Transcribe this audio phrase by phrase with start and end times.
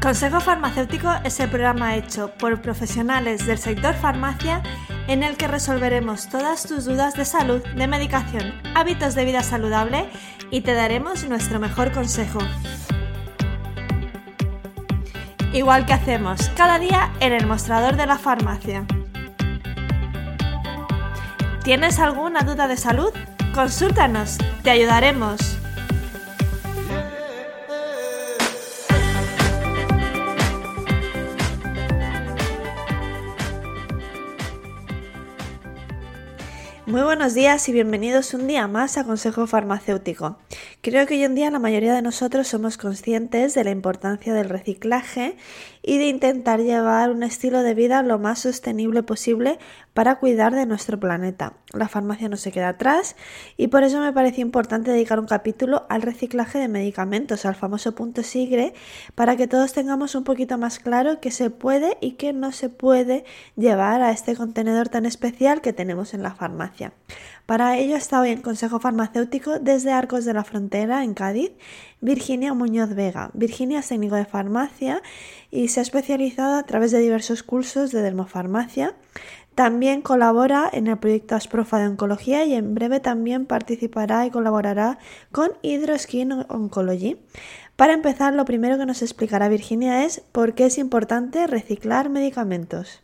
[0.00, 4.62] Consejo Farmacéutico es el programa hecho por profesionales del sector farmacia
[5.08, 10.08] en el que resolveremos todas tus dudas de salud, de medicación, hábitos de vida saludable
[10.50, 12.38] y te daremos nuestro mejor consejo.
[15.52, 18.86] Igual que hacemos cada día en el mostrador de la farmacia.
[21.62, 23.12] ¿Tienes alguna duda de salud?
[23.52, 25.59] Consúltanos, te ayudaremos.
[36.90, 40.38] Muy buenos días y bienvenidos un día más a Consejo Farmacéutico.
[40.82, 44.48] Creo que hoy en día la mayoría de nosotros somos conscientes de la importancia del
[44.48, 45.36] reciclaje
[45.82, 49.58] y de intentar llevar un estilo de vida lo más sostenible posible
[49.92, 51.52] para cuidar de nuestro planeta.
[51.74, 53.14] La farmacia no se queda atrás
[53.58, 57.94] y por eso me parece importante dedicar un capítulo al reciclaje de medicamentos, al famoso
[57.94, 58.72] punto sigre,
[59.14, 62.70] para que todos tengamos un poquito más claro qué se puede y qué no se
[62.70, 66.94] puede llevar a este contenedor tan especial que tenemos en la farmacia.
[67.44, 71.52] Para ello está hoy en Consejo Farmacéutico desde Arcos de la Frontera, en Cádiz,
[72.00, 73.30] Virginia Muñoz Vega.
[73.34, 75.02] Virginia es técnico de farmacia
[75.50, 78.94] y se ha especializado a través de diversos cursos de dermofarmacia.
[79.56, 84.98] También colabora en el proyecto Asprofa de Oncología y en breve también participará y colaborará
[85.32, 87.20] con Hydroskin Oncology.
[87.74, 93.00] Para empezar, lo primero que nos explicará Virginia es por qué es importante reciclar medicamentos.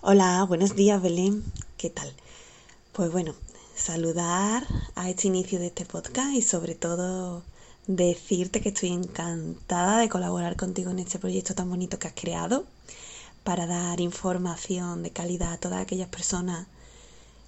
[0.00, 1.42] Hola, buenos días Belén.
[1.76, 2.12] ¿Qué tal?
[2.92, 3.34] Pues bueno,
[3.74, 7.42] saludar a este inicio de este podcast y sobre todo
[7.86, 12.64] decirte que estoy encantada de colaborar contigo en este proyecto tan bonito que has creado
[13.44, 16.66] para dar información de calidad a todas aquellas personas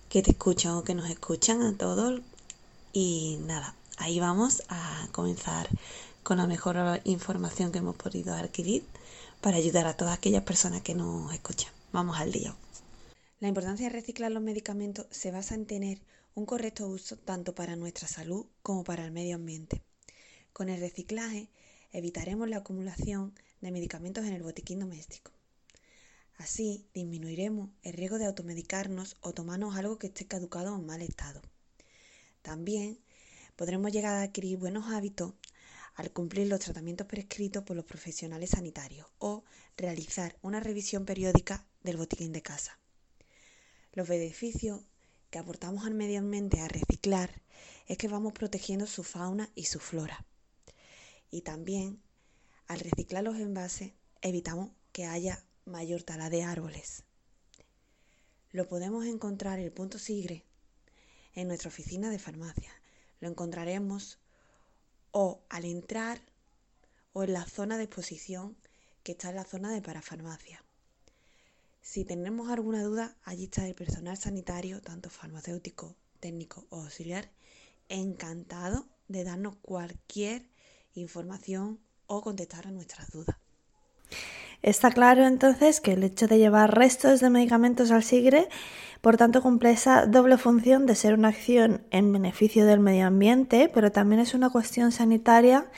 [0.09, 2.21] que te escuchan o que nos escuchan a todos.
[2.93, 5.69] Y nada, ahí vamos a comenzar
[6.23, 8.84] con la mejor información que hemos podido adquirir
[9.41, 11.71] para ayudar a todas aquellas personas que nos escuchan.
[11.93, 12.55] Vamos al día.
[13.41, 16.00] La importancia de reciclar los medicamentos se basa en tener
[16.34, 19.83] un correcto uso tanto para nuestra salud como para el medio ambiente.
[20.53, 21.49] Con el reciclaje
[21.93, 25.33] evitaremos la acumulación de medicamentos en el botiquín doméstico.
[26.37, 31.03] Así disminuiremos el riesgo de automedicarnos o tomarnos algo que esté caducado o en mal
[31.03, 31.43] estado.
[32.41, 33.01] También
[33.56, 35.34] podremos llegar a adquirir buenos hábitos
[35.95, 39.43] al cumplir los tratamientos prescritos por los profesionales sanitarios o
[39.77, 42.78] realizar una revisión periódica del botiquín de casa.
[43.94, 44.81] Los beneficios
[45.31, 47.31] que aportamos al medio ambiente a reciclar
[47.87, 50.27] es que vamos protegiendo su fauna y su flora.
[51.31, 52.03] Y también,
[52.66, 57.04] al reciclar los envases, evitamos que haya mayor tala de árboles.
[58.50, 60.44] Lo podemos encontrar el punto Sigre
[61.34, 62.72] en nuestra oficina de farmacia.
[63.21, 64.19] Lo encontraremos
[65.12, 66.21] o al entrar
[67.12, 68.56] o en la zona de exposición
[69.04, 70.64] que está en la zona de parafarmacia.
[71.84, 77.28] Si tenemos alguna duda, allí está el personal sanitario, tanto farmacéutico, técnico o auxiliar,
[77.91, 80.49] encantado de darnos cualquier
[80.95, 83.37] información o contestar a nuestras dudas.
[84.62, 88.49] Está claro entonces que el hecho de llevar restos de medicamentos al SIGRE,
[89.03, 93.71] por tanto, cumple esa doble función de ser una acción en beneficio del medio ambiente,
[93.75, 95.71] pero también es una cuestión sanitaria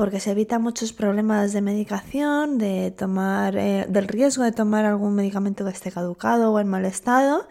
[0.00, 5.14] porque se evita muchos problemas de medicación, de tomar, eh, del riesgo de tomar algún
[5.14, 7.46] medicamento que esté caducado o en mal estado,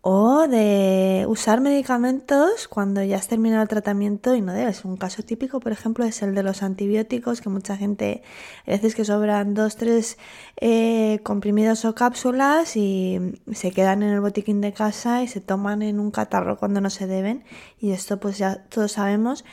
[0.00, 4.86] o de usar medicamentos cuando ya has terminado el tratamiento y no debes.
[4.86, 8.22] Un caso típico, por ejemplo, es el de los antibióticos, que mucha gente,
[8.66, 10.16] a veces que sobran dos, tres
[10.62, 13.18] eh, comprimidos o cápsulas y
[13.52, 16.88] se quedan en el botiquín de casa y se toman en un catarro cuando no
[16.88, 17.44] se deben.
[17.78, 19.44] Y esto pues ya todos sabemos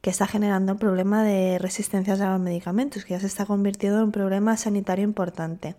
[0.00, 3.98] que está generando un problema de resistencias a los medicamentos, que ya se está convirtiendo
[3.98, 5.76] en un problema sanitario importante.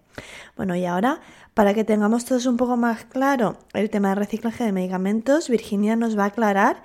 [0.56, 1.22] Bueno, y ahora,
[1.54, 5.96] para que tengamos todos un poco más claro el tema de reciclaje de medicamentos, Virginia
[5.96, 6.84] nos va a aclarar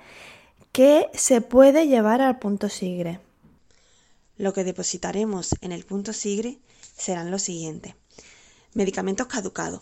[0.71, 3.19] qué se puede llevar al punto SIGRE.
[4.37, 6.59] Lo que depositaremos en el punto SIGRE
[6.95, 7.93] serán los siguientes.
[8.73, 9.81] Medicamentos caducados,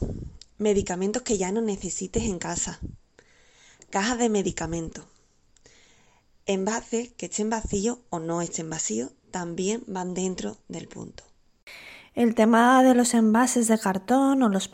[0.57, 2.79] medicamentos que ya no necesites en casa,
[3.89, 5.05] cajas de medicamentos,
[6.45, 11.23] envases que estén vacíos o no estén vacíos también van dentro del punto.
[12.13, 14.69] El tema de los envases de cartón o los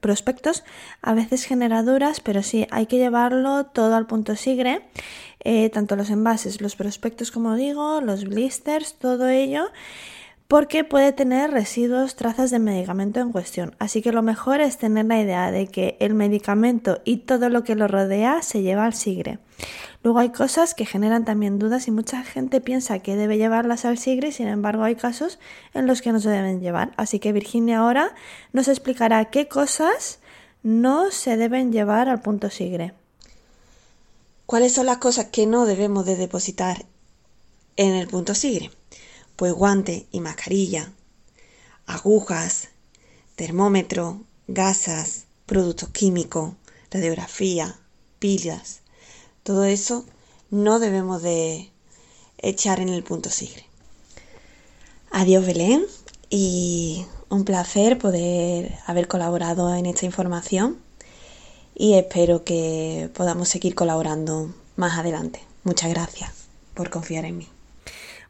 [0.00, 0.64] prospectos
[1.02, 4.88] a veces genera duras, pero sí, hay que llevarlo todo al punto sigre,
[5.40, 9.68] eh, tanto los envases, los prospectos como digo, los blisters, todo ello
[10.48, 13.74] porque puede tener residuos, trazas de medicamento en cuestión.
[13.78, 17.64] Así que lo mejor es tener la idea de que el medicamento y todo lo
[17.64, 19.40] que lo rodea se lleva al sigre.
[20.04, 23.98] Luego hay cosas que generan también dudas y mucha gente piensa que debe llevarlas al
[23.98, 25.40] sigre, sin embargo hay casos
[25.74, 26.92] en los que no se deben llevar.
[26.96, 28.14] Así que Virginia ahora
[28.52, 30.20] nos explicará qué cosas
[30.62, 32.92] no se deben llevar al punto sigre.
[34.46, 36.84] ¿Cuáles son las cosas que no debemos de depositar
[37.76, 38.70] en el punto sigre?
[39.36, 40.92] Pues guante y mascarilla,
[41.86, 42.68] agujas,
[43.36, 46.54] termómetro, gasas, productos químicos,
[46.90, 47.78] radiografía,
[48.18, 48.80] pilas,
[49.42, 50.04] todo eso
[50.50, 51.70] no debemos de
[52.38, 53.66] echar en el punto sigre.
[55.10, 55.84] Adiós Belén
[56.30, 60.78] y un placer poder haber colaborado en esta información
[61.74, 65.40] y espero que podamos seguir colaborando más adelante.
[65.64, 66.32] Muchas gracias
[66.74, 67.55] por confiar en mí.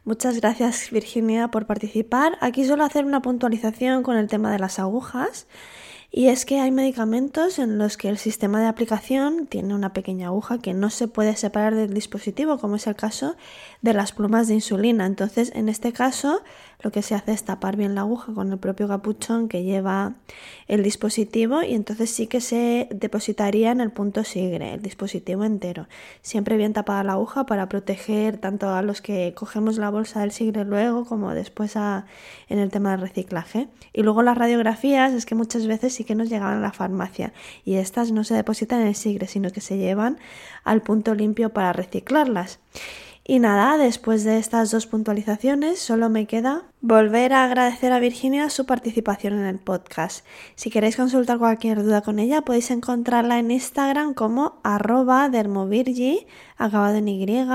[0.07, 2.37] Muchas gracias Virginia por participar.
[2.39, 5.47] Aquí suelo hacer una puntualización con el tema de las agujas.
[6.09, 10.27] Y es que hay medicamentos en los que el sistema de aplicación tiene una pequeña
[10.27, 13.35] aguja que no se puede separar del dispositivo, como es el caso
[13.81, 15.05] de las plumas de insulina.
[15.05, 16.41] Entonces, en este caso,
[16.79, 20.13] lo que se hace es tapar bien la aguja con el propio capuchón que lleva
[20.67, 25.87] el dispositivo y entonces sí que se depositaría en el punto sigre, el dispositivo entero.
[26.21, 30.31] Siempre bien tapada la aguja para proteger tanto a los que cogemos la bolsa del
[30.31, 33.67] sigre luego como después en el tema del reciclaje.
[33.91, 37.33] Y luego las radiografías es que muchas veces sí que nos llegaban a la farmacia
[37.65, 40.19] y estas no se depositan en el sigre, sino que se llevan
[40.63, 42.59] al punto limpio para reciclarlas.
[43.29, 48.49] Y nada, después de estas dos puntualizaciones, solo me queda volver a agradecer a Virginia
[48.49, 50.25] su participación en el podcast.
[50.55, 56.95] Si queréis consultar cualquier duda con ella, podéis encontrarla en Instagram como arroba dermovirgi, acabado
[56.95, 57.45] en Y,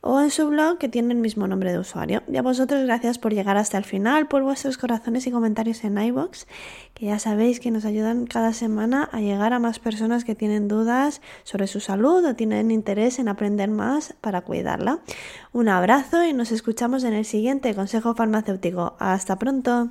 [0.00, 2.24] o en su blog que tiene el mismo nombre de usuario.
[2.26, 5.96] Y a vosotros gracias por llegar hasta el final, por vuestros corazones y comentarios en
[5.96, 6.46] iVoox,
[6.92, 10.66] que ya sabéis que nos ayudan cada semana a llegar a más personas que tienen
[10.66, 14.98] dudas sobre su salud o tienen interés en aprender más para cuidarla.
[15.52, 18.71] Un abrazo y nos escuchamos en el siguiente Consejo Farmacéutico.
[18.98, 19.90] Hasta pronto.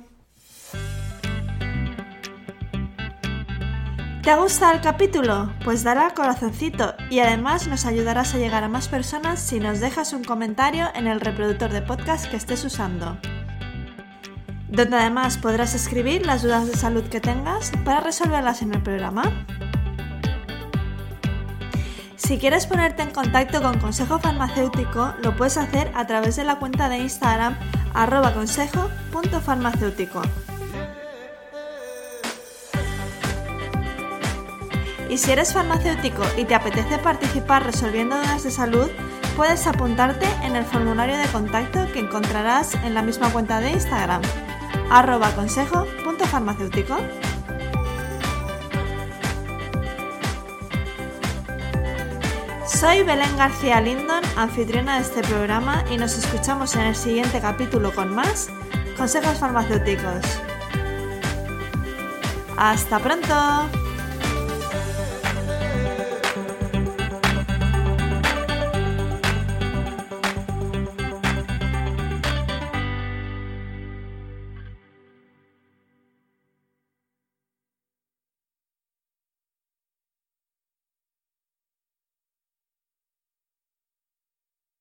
[4.22, 5.52] ¿Te ha gustado el capítulo?
[5.64, 9.80] Pues dale al corazoncito y además nos ayudarás a llegar a más personas si nos
[9.80, 13.18] dejas un comentario en el reproductor de podcast que estés usando.
[14.68, 19.24] Donde además podrás escribir las dudas de salud que tengas para resolverlas en el programa.
[22.32, 26.58] Si quieres ponerte en contacto con Consejo Farmacéutico, lo puedes hacer a través de la
[26.58, 27.58] cuenta de Instagram
[28.32, 30.22] consejo.farmacéutico.
[35.10, 38.88] Y si eres farmacéutico y te apetece participar resolviendo dudas de salud,
[39.36, 44.22] puedes apuntarte en el formulario de contacto que encontrarás en la misma cuenta de Instagram,
[44.90, 46.96] arroba consejo.farmacéutico.
[52.80, 57.94] Soy Belén García Lindon, anfitriona de este programa, y nos escuchamos en el siguiente capítulo
[57.94, 58.48] con más
[58.96, 60.24] consejos farmacéuticos.
[62.56, 63.81] ¡Hasta pronto!